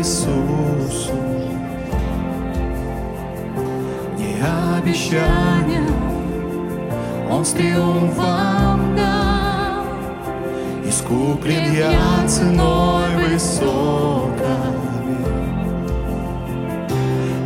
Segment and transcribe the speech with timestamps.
[0.00, 1.12] Иисусу.
[4.16, 4.40] Не
[4.78, 5.86] обещания
[7.30, 9.84] Он с триумфом дал,
[10.86, 14.30] Искуплен я ценой высокой,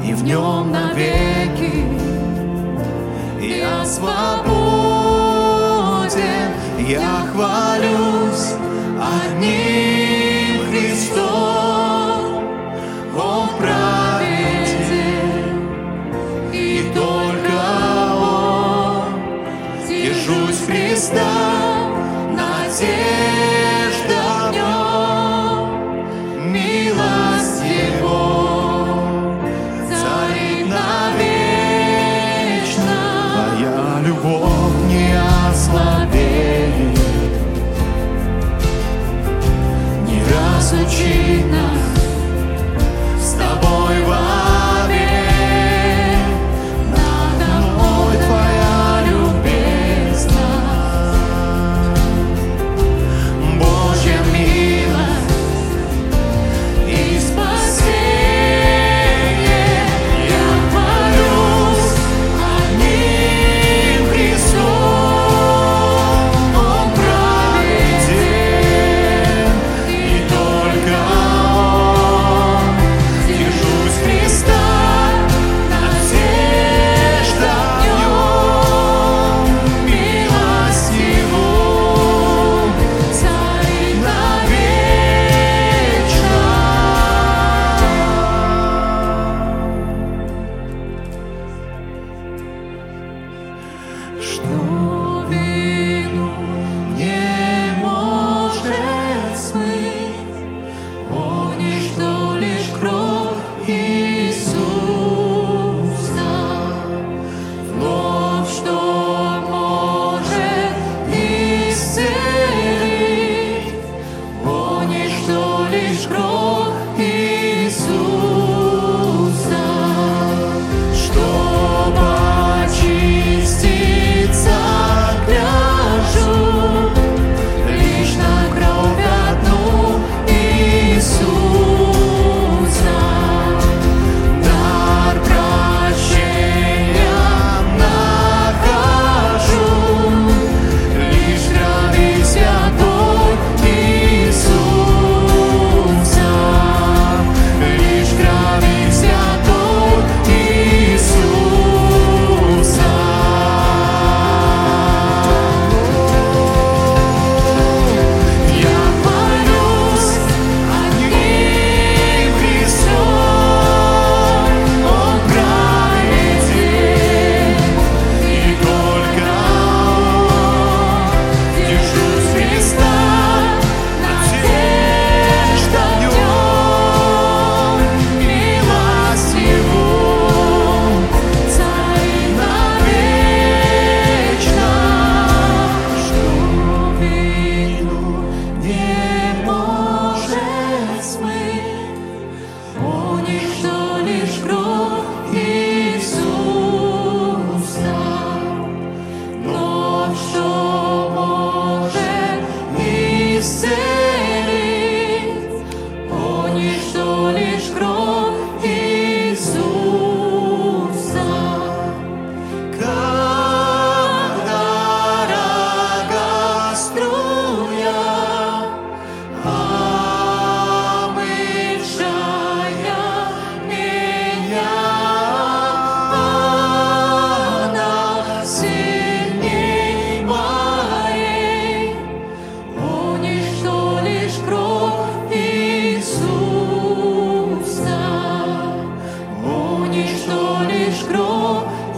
[0.06, 1.88] И в нем навеки
[3.40, 4.14] я свободен,
[6.86, 8.54] я хвалюсь
[9.00, 11.53] одним Христом.
[21.04, 21.36] Христа,
[22.30, 25.68] надежда в нем,
[26.50, 28.22] милость Его
[29.86, 31.84] царит навечно.
[33.34, 35.08] Твоя любовь не
[35.50, 36.96] ослабеет,
[40.08, 41.93] не разлучит нас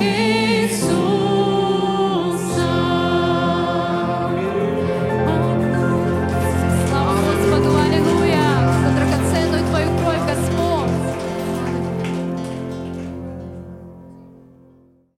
[0.06, 0.35] Yeah.